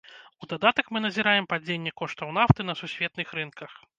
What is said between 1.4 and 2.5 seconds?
падзенне коштаў